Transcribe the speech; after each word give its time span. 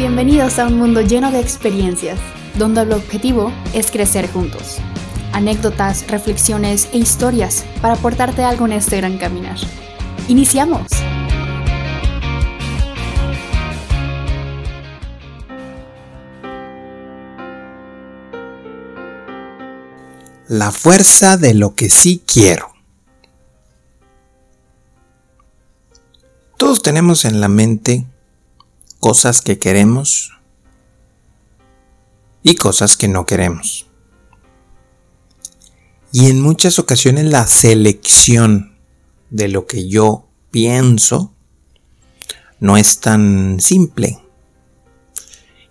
Bienvenidos 0.00 0.58
a 0.58 0.66
un 0.66 0.78
mundo 0.78 1.02
lleno 1.02 1.30
de 1.30 1.40
experiencias, 1.40 2.18
donde 2.56 2.80
el 2.80 2.92
objetivo 2.92 3.52
es 3.74 3.90
crecer 3.90 4.32
juntos. 4.32 4.78
Anécdotas, 5.34 6.06
reflexiones 6.08 6.88
e 6.94 6.96
historias 6.96 7.66
para 7.82 7.96
aportarte 7.96 8.42
algo 8.42 8.64
en 8.64 8.72
este 8.72 8.96
gran 8.96 9.18
caminar. 9.18 9.58
¡Iniciamos! 10.26 10.86
La 20.48 20.72
fuerza 20.72 21.36
de 21.36 21.52
lo 21.52 21.74
que 21.74 21.90
sí 21.90 22.22
quiero. 22.26 22.72
Todos 26.56 26.80
tenemos 26.80 27.26
en 27.26 27.42
la 27.42 27.48
mente 27.48 28.06
cosas 29.00 29.42
que 29.42 29.58
queremos 29.58 30.32
y 32.42 32.54
cosas 32.54 32.96
que 32.96 33.08
no 33.08 33.26
queremos. 33.26 33.86
Y 36.12 36.28
en 36.28 36.40
muchas 36.40 36.78
ocasiones 36.78 37.24
la 37.24 37.46
selección 37.46 38.76
de 39.30 39.48
lo 39.48 39.66
que 39.66 39.88
yo 39.88 40.28
pienso 40.50 41.32
no 42.58 42.76
es 42.76 43.00
tan 43.00 43.60
simple. 43.60 44.18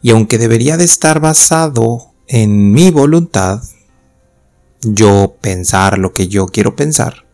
Y 0.01 0.11
aunque 0.11 0.37
debería 0.37 0.77
de 0.77 0.85
estar 0.85 1.19
basado 1.19 2.13
en 2.27 2.71
mi 2.71 2.89
voluntad, 2.89 3.61
yo 4.81 5.35
pensar 5.41 5.97
lo 5.97 6.13
que 6.13 6.27
yo 6.29 6.47
quiero 6.47 6.75
pensar, 6.75 7.25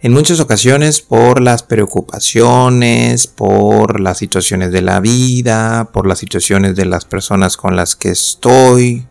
en 0.00 0.12
muchas 0.12 0.38
ocasiones 0.38 1.00
por 1.00 1.40
las 1.40 1.64
preocupaciones, 1.64 3.26
por 3.26 3.98
las 4.00 4.18
situaciones 4.18 4.70
de 4.70 4.82
la 4.82 5.00
vida, 5.00 5.90
por 5.92 6.06
las 6.06 6.20
situaciones 6.20 6.76
de 6.76 6.84
las 6.84 7.04
personas 7.04 7.56
con 7.56 7.74
las 7.74 7.96
que 7.96 8.10
estoy, 8.10 9.08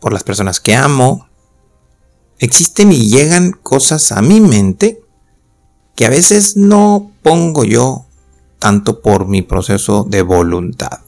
por 0.00 0.12
las 0.12 0.24
personas 0.24 0.60
que 0.60 0.74
amo. 0.74 1.28
Existen 2.38 2.90
y 2.92 3.10
llegan 3.10 3.52
cosas 3.52 4.12
a 4.12 4.22
mi 4.22 4.40
mente 4.40 5.02
que 5.94 6.06
a 6.06 6.10
veces 6.10 6.56
no 6.56 7.12
pongo 7.22 7.64
yo 7.64 8.06
tanto 8.58 9.02
por 9.02 9.28
mi 9.28 9.42
proceso 9.42 10.04
de 10.08 10.22
voluntad. 10.22 11.00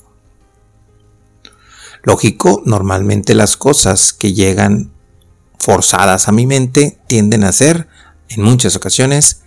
Lógico, 2.03 2.62
normalmente 2.66 3.34
las 3.34 3.56
cosas 3.56 4.12
que 4.12 4.34
llegan 4.34 4.94
forzadas 5.58 6.28
a 6.28 6.33
mi 6.33 6.47
mente 6.47 6.98
tienden 7.06 7.44
a 7.44 7.52
ser, 7.52 7.88
en 8.28 8.42
muchas 8.42 8.77
ocasiones, 8.77 9.42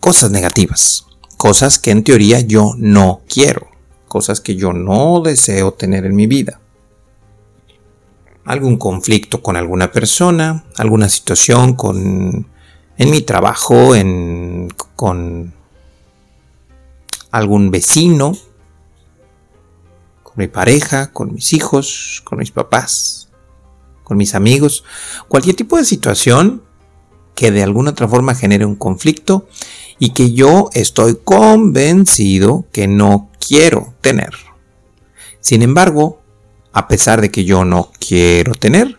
cosas 0.00 0.30
negativas, 0.30 1.06
cosas 1.36 1.78
que 1.78 1.90
en 1.90 2.04
teoría 2.04 2.40
yo 2.40 2.74
no 2.76 3.22
quiero, 3.28 3.68
cosas 4.08 4.40
que 4.40 4.56
yo 4.56 4.72
no 4.72 5.20
deseo 5.20 5.72
tener 5.72 6.04
en 6.04 6.16
mi 6.16 6.26
vida. 6.26 6.60
Algún 8.44 8.78
conflicto 8.78 9.42
con 9.42 9.56
alguna 9.56 9.92
persona, 9.92 10.64
alguna 10.76 11.08
situación 11.08 11.74
con 11.74 12.48
en 13.00 13.10
mi 13.10 13.22
trabajo, 13.22 13.94
en, 13.94 14.68
con 14.94 15.54
algún 17.30 17.70
vecino, 17.70 18.36
con 20.22 20.34
mi 20.36 20.48
pareja, 20.48 21.10
con 21.10 21.32
mis 21.32 21.54
hijos, 21.54 22.20
con 22.24 22.38
mis 22.40 22.50
papás, 22.50 23.29
con 24.10 24.16
mis 24.16 24.34
amigos, 24.34 24.82
cualquier 25.28 25.54
tipo 25.54 25.76
de 25.76 25.84
situación 25.84 26.64
que 27.36 27.52
de 27.52 27.62
alguna 27.62 27.92
otra 27.92 28.08
forma 28.08 28.34
genere 28.34 28.64
un 28.66 28.74
conflicto 28.74 29.46
y 30.00 30.10
que 30.10 30.32
yo 30.32 30.68
estoy 30.72 31.20
convencido 31.22 32.64
que 32.72 32.88
no 32.88 33.30
quiero 33.38 33.94
tener. 34.00 34.34
Sin 35.38 35.62
embargo, 35.62 36.20
a 36.72 36.88
pesar 36.88 37.20
de 37.20 37.30
que 37.30 37.44
yo 37.44 37.64
no 37.64 37.92
quiero 38.00 38.56
tener, 38.56 38.98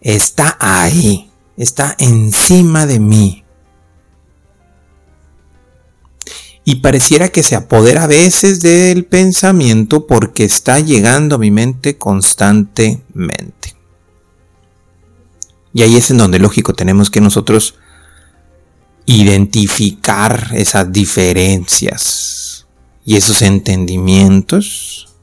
está 0.00 0.56
ahí, 0.60 1.28
está 1.56 1.96
encima 1.98 2.86
de 2.86 3.00
mí. 3.00 3.44
Y 6.62 6.76
pareciera 6.76 7.30
que 7.30 7.42
se 7.42 7.56
apodera 7.56 8.04
a 8.04 8.06
veces 8.06 8.62
del 8.62 9.04
pensamiento 9.04 10.06
porque 10.06 10.44
está 10.44 10.78
llegando 10.78 11.34
a 11.34 11.38
mi 11.38 11.50
mente 11.50 11.98
constantemente. 11.98 13.75
Y 15.76 15.82
ahí 15.82 15.96
es 15.96 16.10
en 16.10 16.16
donde, 16.16 16.38
lógico, 16.38 16.72
tenemos 16.72 17.10
que 17.10 17.20
nosotros 17.20 17.74
identificar 19.04 20.48
esas 20.54 20.90
diferencias 20.90 22.66
y 23.04 23.16
esos 23.16 23.42
entendimientos 23.42 25.14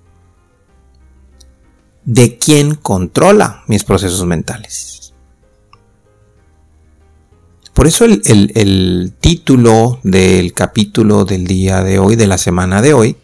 de 2.05 2.37
quién 2.37 2.75
controla 2.75 3.63
mis 3.65 3.83
procesos 3.83 4.23
mentales. 4.27 5.15
Por 7.73 7.87
eso 7.87 8.05
el, 8.05 8.21
el, 8.53 9.15
título 9.19 10.01
del 10.03 10.53
capítulo 10.53 11.25
del 11.25 11.47
día 11.47 11.81
de 11.81 11.97
hoy, 11.97 12.15
de 12.15 12.27
la 12.27 12.37
semana 12.37 12.83
de 12.83 12.93
hoy, 12.93 13.17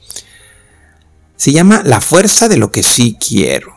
se 1.35 1.51
llama 1.51 1.83
La 1.85 2.01
fuerza 2.01 2.47
de 2.47 2.57
lo 2.57 2.71
que 2.71 2.81
sí 2.81 3.17
quiero. 3.19 3.75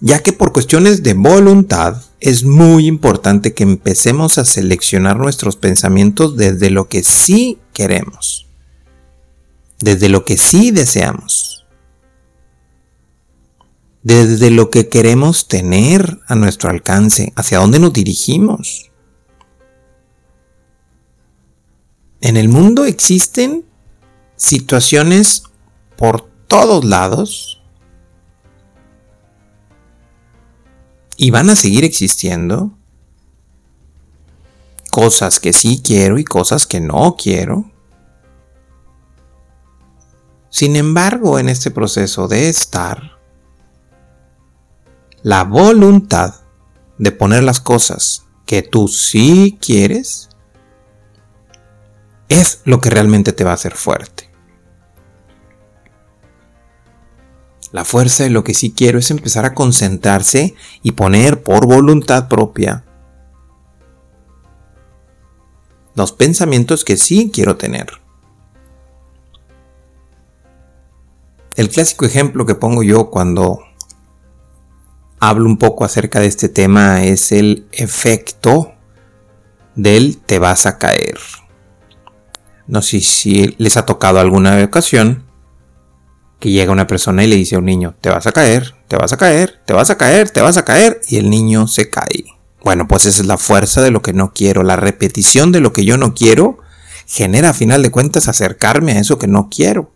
Ya 0.00 0.20
que 0.20 0.32
por 0.32 0.52
cuestiones 0.52 1.04
de 1.04 1.14
voluntad, 1.14 2.02
es 2.20 2.44
muy 2.44 2.86
importante 2.86 3.54
que 3.54 3.62
empecemos 3.62 4.38
a 4.38 4.44
seleccionar 4.44 5.18
nuestros 5.18 5.56
pensamientos 5.56 6.36
desde 6.36 6.70
lo 6.70 6.88
que 6.88 7.02
sí 7.02 7.58
queremos, 7.72 8.48
desde 9.78 10.08
lo 10.08 10.24
que 10.24 10.36
sí 10.36 10.70
deseamos, 10.72 11.66
desde 14.02 14.50
lo 14.50 14.70
que 14.70 14.88
queremos 14.88 15.46
tener 15.46 16.18
a 16.26 16.34
nuestro 16.34 16.70
alcance, 16.70 17.32
hacia 17.36 17.58
dónde 17.58 17.78
nos 17.78 17.92
dirigimos. 17.92 18.90
En 22.20 22.36
el 22.36 22.48
mundo 22.48 22.84
existen 22.84 23.64
situaciones 24.34 25.44
por 25.96 26.28
todos 26.48 26.84
lados 26.84 27.57
y 31.18 31.30
van 31.30 31.50
a 31.50 31.56
seguir 31.56 31.84
existiendo 31.84 32.78
cosas 34.92 35.40
que 35.40 35.52
sí 35.52 35.82
quiero 35.84 36.16
y 36.18 36.24
cosas 36.24 36.66
que 36.66 36.80
no 36.80 37.16
quiero. 37.16 37.70
Sin 40.48 40.76
embargo, 40.76 41.40
en 41.40 41.48
este 41.48 41.72
proceso 41.72 42.28
de 42.28 42.48
estar, 42.48 43.18
la 45.22 45.42
voluntad 45.42 46.36
de 46.98 47.10
poner 47.10 47.42
las 47.42 47.60
cosas 47.60 48.24
que 48.46 48.62
tú 48.62 48.86
sí 48.86 49.58
quieres 49.60 50.28
es 52.28 52.60
lo 52.64 52.80
que 52.80 52.90
realmente 52.90 53.32
te 53.32 53.42
va 53.42 53.50
a 53.50 53.54
hacer 53.54 53.74
fuerte. 53.74 54.27
La 57.70 57.84
fuerza 57.84 58.24
de 58.24 58.30
lo 58.30 58.44
que 58.44 58.54
sí 58.54 58.72
quiero 58.72 58.98
es 58.98 59.10
empezar 59.10 59.44
a 59.44 59.54
concentrarse 59.54 60.54
y 60.82 60.92
poner 60.92 61.42
por 61.42 61.66
voluntad 61.66 62.28
propia 62.28 62.84
los 65.94 66.12
pensamientos 66.12 66.84
que 66.84 66.96
sí 66.96 67.30
quiero 67.34 67.56
tener. 67.56 67.88
El 71.56 71.68
clásico 71.68 72.06
ejemplo 72.06 72.46
que 72.46 72.54
pongo 72.54 72.84
yo 72.84 73.10
cuando 73.10 73.58
hablo 75.18 75.46
un 75.46 75.58
poco 75.58 75.84
acerca 75.84 76.20
de 76.20 76.28
este 76.28 76.48
tema 76.48 77.02
es 77.02 77.32
el 77.32 77.66
efecto 77.72 78.74
del 79.74 80.18
te 80.18 80.38
vas 80.38 80.66
a 80.66 80.78
caer. 80.78 81.18
No 82.68 82.80
sé 82.80 83.00
si 83.00 83.56
les 83.58 83.76
ha 83.76 83.84
tocado 83.84 84.20
alguna 84.20 84.62
ocasión 84.62 85.27
que 86.38 86.50
llega 86.50 86.72
una 86.72 86.86
persona 86.86 87.24
y 87.24 87.26
le 87.26 87.36
dice 87.36 87.56
a 87.56 87.58
un 87.58 87.64
niño, 87.64 87.96
te 88.00 88.10
vas 88.10 88.26
a 88.26 88.32
caer, 88.32 88.74
te 88.86 88.96
vas 88.96 89.12
a 89.12 89.16
caer, 89.16 89.60
te 89.66 89.72
vas 89.72 89.90
a 89.90 89.98
caer, 89.98 90.30
te 90.30 90.40
vas 90.40 90.56
a 90.56 90.64
caer, 90.64 91.00
y 91.08 91.16
el 91.16 91.30
niño 91.30 91.66
se 91.66 91.90
cae. 91.90 92.24
Bueno, 92.62 92.86
pues 92.86 93.06
esa 93.06 93.22
es 93.22 93.26
la 93.26 93.38
fuerza 93.38 93.82
de 93.82 93.90
lo 93.90 94.02
que 94.02 94.12
no 94.12 94.32
quiero, 94.32 94.62
la 94.62 94.76
repetición 94.76 95.52
de 95.52 95.60
lo 95.60 95.72
que 95.72 95.84
yo 95.84 95.96
no 95.96 96.14
quiero 96.14 96.58
genera 97.06 97.50
a 97.50 97.54
final 97.54 97.82
de 97.82 97.90
cuentas 97.90 98.28
acercarme 98.28 98.92
a 98.92 99.00
eso 99.00 99.18
que 99.18 99.26
no 99.26 99.48
quiero. 99.50 99.92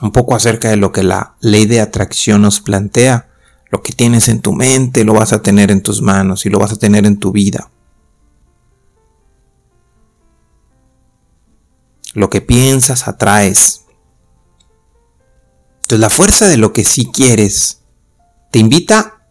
Un 0.00 0.12
poco 0.12 0.34
acerca 0.34 0.68
de 0.68 0.76
lo 0.76 0.92
que 0.92 1.02
la 1.02 1.36
ley 1.40 1.66
de 1.66 1.80
atracción 1.80 2.42
nos 2.42 2.60
plantea. 2.60 3.28
Lo 3.70 3.82
que 3.82 3.92
tienes 3.92 4.28
en 4.28 4.40
tu 4.40 4.52
mente 4.52 5.04
lo 5.04 5.14
vas 5.14 5.32
a 5.32 5.42
tener 5.42 5.70
en 5.70 5.82
tus 5.82 6.02
manos 6.02 6.46
y 6.46 6.50
lo 6.50 6.58
vas 6.58 6.72
a 6.72 6.76
tener 6.76 7.06
en 7.06 7.18
tu 7.18 7.32
vida. 7.32 7.70
Lo 12.16 12.30
que 12.30 12.40
piensas 12.40 13.06
atraes. 13.06 13.84
Entonces 15.82 16.00
la 16.00 16.10
fuerza 16.10 16.48
de 16.48 16.56
lo 16.56 16.72
que 16.72 16.84
sí 16.84 17.08
quieres 17.12 17.82
te 18.50 18.58
invita 18.58 19.22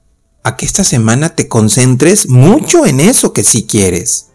a 0.44 0.56
que 0.56 0.66
esta 0.66 0.84
semana 0.84 1.36
te 1.36 1.50
concentres 1.50 2.30
mucho 2.30 2.86
en 2.86 3.02
eso 3.02 3.34
que 3.34 3.44
sí 3.44 3.66
quieres. 3.66 4.28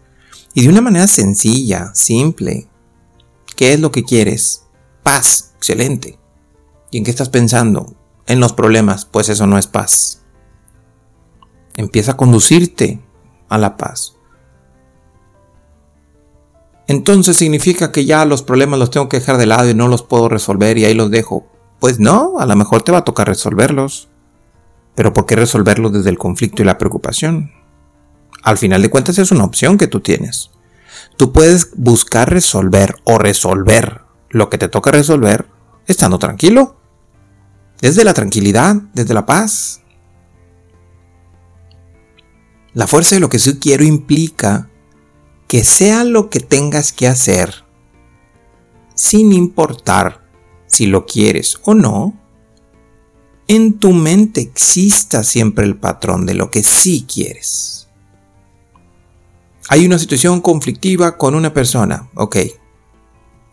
Y 0.53 0.63
de 0.63 0.69
una 0.69 0.81
manera 0.81 1.07
sencilla, 1.07 1.91
simple, 1.95 2.67
¿Qué 3.61 3.73
es 3.73 3.79
lo 3.79 3.91
que 3.91 4.03
quieres? 4.03 4.63
Paz, 5.03 5.53
excelente. 5.57 6.17
¿Y 6.89 6.97
en 6.97 7.03
qué 7.03 7.11
estás 7.11 7.29
pensando? 7.29 7.95
En 8.25 8.39
los 8.39 8.53
problemas, 8.53 9.05
pues 9.05 9.29
eso 9.29 9.45
no 9.45 9.59
es 9.59 9.67
paz. 9.67 10.23
Empieza 11.75 12.13
a 12.13 12.17
conducirte 12.17 12.99
a 13.49 13.59
la 13.59 13.77
paz. 13.77 14.15
Entonces 16.91 17.37
significa 17.37 17.93
que 17.93 18.03
ya 18.03 18.25
los 18.25 18.43
problemas 18.43 18.77
los 18.77 18.91
tengo 18.91 19.07
que 19.07 19.19
dejar 19.19 19.37
de 19.37 19.45
lado 19.45 19.69
y 19.69 19.73
no 19.73 19.87
los 19.87 20.03
puedo 20.03 20.27
resolver 20.27 20.77
y 20.77 20.83
ahí 20.83 20.93
los 20.93 21.09
dejo. 21.09 21.47
Pues 21.79 22.01
no, 22.01 22.37
a 22.37 22.45
lo 22.45 22.53
mejor 22.57 22.83
te 22.83 22.91
va 22.91 22.97
a 22.97 23.05
tocar 23.05 23.27
resolverlos. 23.27 24.09
Pero 24.93 25.13
¿por 25.13 25.25
qué 25.25 25.37
resolverlos 25.37 25.93
desde 25.93 26.09
el 26.09 26.17
conflicto 26.17 26.61
y 26.61 26.65
la 26.65 26.77
preocupación? 26.77 27.53
Al 28.43 28.57
final 28.57 28.81
de 28.81 28.89
cuentas 28.89 29.17
es 29.19 29.31
una 29.31 29.45
opción 29.45 29.77
que 29.77 29.87
tú 29.87 30.01
tienes. 30.01 30.51
Tú 31.15 31.31
puedes 31.31 31.69
buscar 31.77 32.29
resolver 32.29 32.97
o 33.05 33.17
resolver 33.17 34.01
lo 34.29 34.49
que 34.49 34.57
te 34.57 34.67
toca 34.67 34.91
resolver 34.91 35.47
estando 35.87 36.19
tranquilo. 36.19 36.75
Desde 37.79 38.03
la 38.03 38.13
tranquilidad, 38.13 38.75
desde 38.93 39.13
la 39.13 39.25
paz. 39.25 39.81
La 42.73 42.85
fuerza 42.85 43.15
de 43.15 43.21
lo 43.21 43.29
que 43.29 43.39
sí 43.39 43.59
quiero 43.59 43.85
implica 43.85 44.70
que 45.51 45.65
sea 45.65 46.05
lo 46.05 46.29
que 46.29 46.39
tengas 46.39 46.93
que 46.93 47.09
hacer, 47.09 47.65
sin 48.95 49.33
importar 49.33 50.25
si 50.65 50.85
lo 50.85 51.05
quieres 51.05 51.57
o 51.63 51.73
no, 51.73 52.17
en 53.49 53.77
tu 53.77 53.91
mente 53.91 54.39
exista 54.39 55.25
siempre 55.25 55.65
el 55.65 55.75
patrón 55.75 56.25
de 56.25 56.35
lo 56.35 56.49
que 56.49 56.63
sí 56.63 57.05
quieres. 57.05 57.89
Hay 59.67 59.85
una 59.85 59.99
situación 59.99 60.39
conflictiva 60.39 61.17
con 61.17 61.35
una 61.35 61.53
persona, 61.53 62.09
ok. 62.15 62.37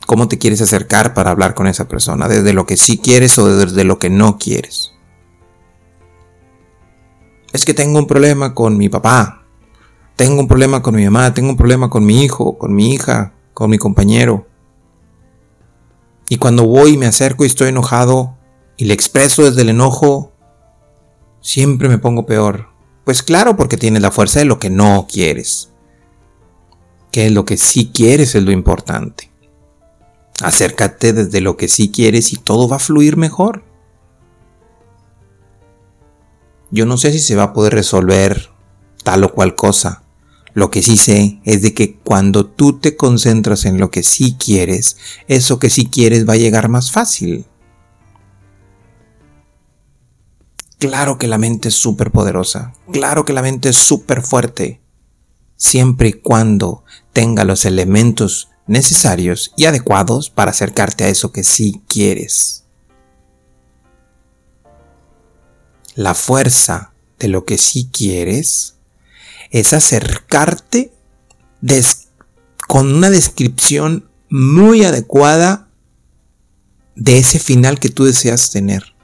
¿Cómo 0.06 0.28
te 0.28 0.38
quieres 0.38 0.60
acercar 0.60 1.14
para 1.14 1.32
hablar 1.32 1.54
con 1.54 1.66
esa 1.66 1.88
persona? 1.88 2.28
¿Desde 2.28 2.52
lo 2.52 2.64
que 2.64 2.76
sí 2.76 2.98
quieres 2.98 3.36
o 3.38 3.48
desde 3.48 3.82
lo 3.82 3.98
que 3.98 4.08
no 4.08 4.38
quieres? 4.38 4.92
Es 7.52 7.64
que 7.64 7.74
tengo 7.74 7.98
un 7.98 8.06
problema 8.06 8.54
con 8.54 8.76
mi 8.76 8.88
papá. 8.88 9.47
Tengo 10.18 10.40
un 10.40 10.48
problema 10.48 10.82
con 10.82 10.96
mi 10.96 11.04
mamá. 11.04 11.32
Tengo 11.32 11.50
un 11.50 11.56
problema 11.56 11.88
con 11.88 12.04
mi 12.04 12.24
hijo, 12.24 12.58
con 12.58 12.74
mi 12.74 12.92
hija, 12.92 13.34
con 13.54 13.70
mi 13.70 13.78
compañero. 13.78 14.48
Y 16.28 16.38
cuando 16.38 16.66
voy 16.66 16.94
y 16.94 16.96
me 16.96 17.06
acerco 17.06 17.44
y 17.44 17.46
estoy 17.46 17.68
enojado, 17.68 18.36
y 18.76 18.86
le 18.86 18.94
expreso 18.94 19.44
desde 19.44 19.62
el 19.62 19.68
enojo, 19.68 20.32
siempre 21.40 21.88
me 21.88 21.98
pongo 21.98 22.26
peor. 22.26 22.66
Pues 23.04 23.22
claro, 23.22 23.56
porque 23.56 23.76
tienes 23.76 24.02
la 24.02 24.10
fuerza 24.10 24.40
de 24.40 24.44
lo 24.44 24.58
que 24.58 24.70
no 24.70 25.06
quieres. 25.08 25.70
Que 27.12 27.30
lo 27.30 27.44
que 27.44 27.56
sí 27.56 27.92
quieres 27.94 28.34
es 28.34 28.42
lo 28.42 28.50
importante. 28.50 29.30
Acércate 30.42 31.12
desde 31.12 31.40
lo 31.40 31.56
que 31.56 31.68
sí 31.68 31.92
quieres 31.92 32.32
y 32.32 32.38
todo 32.38 32.68
va 32.68 32.76
a 32.76 32.80
fluir 32.80 33.16
mejor. 33.16 33.62
Yo 36.72 36.86
no 36.86 36.96
sé 36.96 37.12
si 37.12 37.20
se 37.20 37.36
va 37.36 37.44
a 37.44 37.52
poder 37.52 37.72
resolver 37.72 38.50
tal 39.04 39.22
o 39.22 39.32
cual 39.32 39.54
cosa. 39.54 40.02
Lo 40.54 40.70
que 40.70 40.82
sí 40.82 40.96
sé 40.96 41.40
es 41.44 41.62
de 41.62 41.74
que 41.74 41.96
cuando 41.96 42.46
tú 42.46 42.78
te 42.78 42.96
concentras 42.96 43.64
en 43.64 43.78
lo 43.78 43.90
que 43.90 44.02
sí 44.02 44.36
quieres, 44.38 44.96
eso 45.28 45.58
que 45.58 45.70
sí 45.70 45.86
quieres 45.86 46.28
va 46.28 46.34
a 46.34 46.38
llegar 46.38 46.68
más 46.68 46.90
fácil. 46.90 47.46
Claro 50.78 51.18
que 51.18 51.26
la 51.26 51.38
mente 51.38 51.68
es 51.68 51.74
súper 51.74 52.12
poderosa, 52.12 52.72
claro 52.92 53.24
que 53.24 53.32
la 53.32 53.42
mente 53.42 53.70
es 53.70 53.76
súper 53.76 54.22
fuerte, 54.22 54.80
siempre 55.56 56.10
y 56.10 56.12
cuando 56.12 56.84
tenga 57.12 57.44
los 57.44 57.64
elementos 57.64 58.48
necesarios 58.68 59.52
y 59.56 59.64
adecuados 59.64 60.30
para 60.30 60.52
acercarte 60.52 61.02
a 61.02 61.08
eso 61.08 61.32
que 61.32 61.42
sí 61.42 61.82
quieres. 61.88 62.64
La 65.96 66.14
fuerza 66.14 66.92
de 67.18 67.26
lo 67.26 67.44
que 67.44 67.58
sí 67.58 67.90
quieres 67.92 68.77
es 69.50 69.72
acercarte 69.72 70.92
con 72.66 72.92
una 72.92 73.10
descripción 73.10 74.08
muy 74.28 74.84
adecuada 74.84 75.68
de 76.94 77.18
ese 77.18 77.38
final 77.38 77.78
que 77.78 77.88
tú 77.88 78.04
deseas 78.04 78.50
tener. 78.50 78.94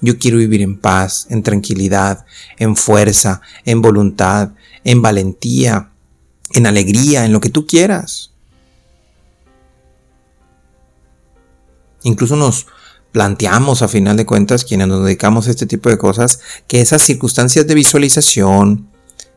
Yo 0.00 0.18
quiero 0.18 0.38
vivir 0.38 0.62
en 0.62 0.78
paz, 0.78 1.26
en 1.30 1.42
tranquilidad, 1.42 2.24
en 2.58 2.74
fuerza, 2.76 3.40
en 3.64 3.82
voluntad, 3.82 4.52
en 4.84 5.02
valentía, 5.02 5.90
en 6.50 6.66
alegría, 6.66 7.24
en 7.24 7.32
lo 7.32 7.40
que 7.40 7.50
tú 7.50 7.66
quieras. 7.66 8.32
Incluso 12.02 12.36
nos 12.36 12.66
planteamos 13.12 13.82
a 13.82 13.88
final 13.88 14.16
de 14.16 14.26
cuentas, 14.26 14.64
quienes 14.64 14.88
nos 14.88 15.04
dedicamos 15.04 15.46
a 15.46 15.50
este 15.50 15.66
tipo 15.66 15.88
de 15.88 15.98
cosas, 15.98 16.40
que 16.66 16.80
esas 16.80 17.02
circunstancias 17.02 17.66
de 17.66 17.74
visualización, 17.74 18.88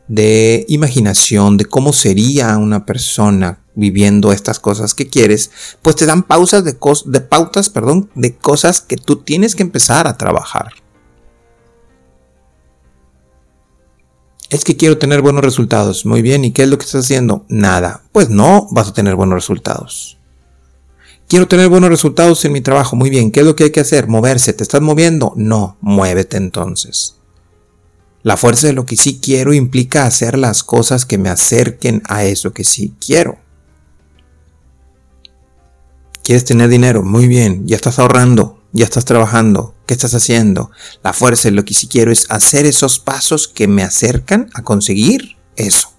de 0.08 0.64
imaginación, 0.68 1.56
de 1.56 1.64
cómo 1.64 1.92
sería 1.92 2.56
una 2.58 2.86
persona 2.86 3.60
viviendo 3.74 4.32
estas 4.32 4.58
cosas 4.58 4.94
que 4.94 5.08
quieres, 5.08 5.50
pues 5.82 5.96
te 5.96 6.06
dan 6.06 6.22
pausas 6.22 6.64
de, 6.64 6.76
de 7.06 7.20
pautas, 7.20 7.70
perdón, 7.70 8.10
de 8.14 8.36
cosas 8.36 8.80
que 8.80 8.96
tú 8.96 9.16
tienes 9.16 9.54
que 9.54 9.62
empezar 9.62 10.06
a 10.06 10.16
trabajar. 10.16 10.72
Es 14.48 14.64
que 14.64 14.76
quiero 14.76 14.96
tener 14.96 15.22
buenos 15.22 15.44
resultados. 15.44 16.06
Muy 16.06 16.22
bien, 16.22 16.44
¿y 16.44 16.52
qué 16.52 16.62
es 16.62 16.68
lo 16.68 16.78
que 16.78 16.84
estás 16.84 17.04
haciendo? 17.04 17.44
Nada. 17.48 18.04
Pues 18.12 18.30
no 18.30 18.68
vas 18.70 18.88
a 18.88 18.94
tener 18.94 19.16
buenos 19.16 19.34
resultados. 19.34 20.18
Quiero 21.28 21.48
tener 21.48 21.68
buenos 21.68 21.90
resultados 21.90 22.44
en 22.44 22.52
mi 22.52 22.60
trabajo. 22.60 22.94
Muy 22.94 23.10
bien, 23.10 23.32
¿qué 23.32 23.40
es 23.40 23.46
lo 23.46 23.56
que 23.56 23.64
hay 23.64 23.72
que 23.72 23.80
hacer? 23.80 24.06
Moverse. 24.06 24.52
¿Te 24.52 24.62
estás 24.62 24.80
moviendo? 24.80 25.32
No, 25.36 25.76
muévete 25.80 26.36
entonces. 26.36 27.16
La 28.22 28.36
fuerza 28.36 28.66
de 28.66 28.72
lo 28.72 28.86
que 28.86 28.96
sí 28.96 29.20
quiero 29.22 29.54
implica 29.54 30.06
hacer 30.06 30.36
las 30.36 30.64
cosas 30.64 31.06
que 31.06 31.18
me 31.18 31.28
acerquen 31.28 32.02
a 32.08 32.24
eso 32.24 32.52
que 32.52 32.64
sí 32.64 32.94
quiero. 33.04 33.38
¿Quieres 36.24 36.44
tener 36.44 36.68
dinero? 36.68 37.04
Muy 37.04 37.28
bien, 37.28 37.68
ya 37.68 37.76
estás 37.76 38.00
ahorrando, 38.00 38.64
ya 38.72 38.84
estás 38.84 39.04
trabajando, 39.04 39.76
¿qué 39.86 39.94
estás 39.94 40.12
haciendo? 40.14 40.72
La 41.04 41.12
fuerza 41.12 41.48
de 41.48 41.54
lo 41.54 41.64
que 41.64 41.72
sí 41.72 41.86
quiero 41.86 42.10
es 42.10 42.26
hacer 42.30 42.66
esos 42.66 42.98
pasos 42.98 43.46
que 43.46 43.68
me 43.68 43.84
acercan 43.84 44.50
a 44.54 44.62
conseguir 44.62 45.36
eso. 45.54 45.92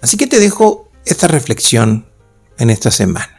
Así 0.00 0.16
que 0.16 0.28
te 0.28 0.38
dejo 0.38 0.88
esta 1.04 1.26
reflexión 1.26 2.06
en 2.58 2.70
esta 2.70 2.92
semana. 2.92 3.35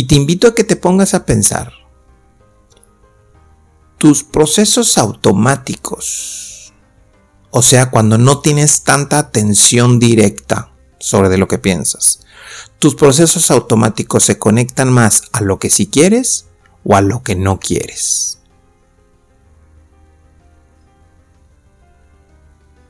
Y 0.00 0.04
te 0.04 0.14
invito 0.14 0.48
a 0.48 0.54
que 0.54 0.64
te 0.64 0.76
pongas 0.76 1.12
a 1.12 1.26
pensar. 1.26 1.74
Tus 3.98 4.24
procesos 4.24 4.96
automáticos, 4.96 6.72
o 7.50 7.60
sea, 7.60 7.90
cuando 7.90 8.16
no 8.16 8.40
tienes 8.40 8.82
tanta 8.82 9.18
atención 9.18 9.98
directa 9.98 10.72
sobre 10.98 11.28
de 11.28 11.36
lo 11.36 11.48
que 11.48 11.58
piensas, 11.58 12.20
tus 12.78 12.94
procesos 12.94 13.50
automáticos 13.50 14.24
se 14.24 14.38
conectan 14.38 14.90
más 14.90 15.24
a 15.34 15.42
lo 15.42 15.58
que 15.58 15.68
sí 15.68 15.86
quieres 15.86 16.46
o 16.82 16.96
a 16.96 17.02
lo 17.02 17.22
que 17.22 17.34
no 17.34 17.60
quieres. 17.60 18.38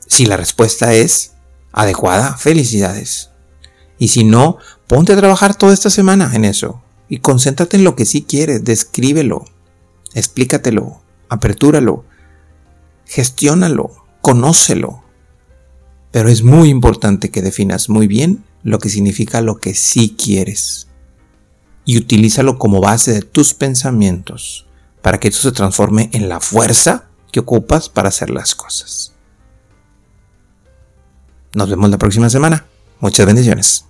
Si 0.06 0.26
la 0.26 0.36
respuesta 0.36 0.94
es 0.94 1.32
adecuada, 1.72 2.38
felicidades. 2.38 3.30
Y 3.98 4.06
si 4.06 4.22
no, 4.22 4.58
ponte 4.86 5.12
a 5.12 5.16
trabajar 5.16 5.56
toda 5.56 5.74
esta 5.74 5.90
semana 5.90 6.30
en 6.36 6.44
eso 6.44 6.79
y 7.10 7.18
concéntrate 7.18 7.76
en 7.76 7.84
lo 7.84 7.96
que 7.96 8.06
sí 8.06 8.22
quieres, 8.22 8.64
descríbelo, 8.64 9.44
explícatelo, 10.14 11.02
apertúralo, 11.28 12.04
gestiónalo, 13.04 13.90
conócelo. 14.22 15.02
Pero 16.12 16.28
es 16.28 16.44
muy 16.44 16.70
importante 16.70 17.30
que 17.30 17.42
definas 17.42 17.88
muy 17.88 18.06
bien 18.06 18.44
lo 18.62 18.78
que 18.78 18.88
significa 18.88 19.42
lo 19.42 19.56
que 19.56 19.74
sí 19.74 20.16
quieres 20.16 20.86
y 21.84 21.98
utilízalo 21.98 22.58
como 22.58 22.80
base 22.80 23.12
de 23.12 23.22
tus 23.22 23.54
pensamientos 23.54 24.66
para 25.02 25.18
que 25.18 25.28
eso 25.28 25.48
se 25.48 25.52
transforme 25.52 26.10
en 26.12 26.28
la 26.28 26.38
fuerza 26.38 27.08
que 27.32 27.40
ocupas 27.40 27.88
para 27.88 28.08
hacer 28.08 28.30
las 28.30 28.54
cosas. 28.54 29.14
Nos 31.52 31.68
vemos 31.68 31.90
la 31.90 31.98
próxima 31.98 32.30
semana. 32.30 32.66
Muchas 33.00 33.26
bendiciones. 33.26 33.89